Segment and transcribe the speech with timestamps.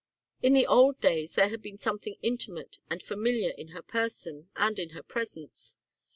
[0.41, 4.79] In the old days there had been something intimate and familiar in her person and
[4.79, 5.77] in her presence.